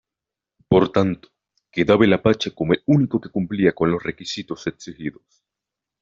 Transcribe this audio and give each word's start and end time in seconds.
Por 0.67 0.91
tanto, 0.91 1.29
quedaba 1.71 2.05
el 2.05 2.13
Apache 2.13 2.55
como 2.55 2.73
el 2.73 2.81
único 2.87 3.21
que 3.21 3.29
cumplía 3.29 3.71
con 3.73 3.91
los 3.91 4.01
requisitos 4.01 4.65
exigidos. 4.65 5.43